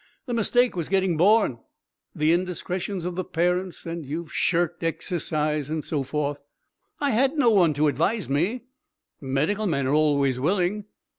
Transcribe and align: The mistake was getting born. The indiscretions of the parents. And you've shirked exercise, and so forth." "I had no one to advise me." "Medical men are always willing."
The 0.25 0.33
mistake 0.33 0.75
was 0.75 0.89
getting 0.89 1.15
born. 1.15 1.59
The 2.15 2.33
indiscretions 2.33 3.05
of 3.05 3.13
the 3.13 3.23
parents. 3.23 3.85
And 3.85 4.03
you've 4.03 4.33
shirked 4.33 4.83
exercise, 4.83 5.69
and 5.69 5.85
so 5.85 6.01
forth." 6.01 6.39
"I 6.99 7.11
had 7.11 7.37
no 7.37 7.51
one 7.51 7.75
to 7.75 7.87
advise 7.87 8.27
me." 8.27 8.63
"Medical 9.21 9.67
men 9.67 9.85
are 9.85 9.93
always 9.93 10.39
willing." 10.39 10.85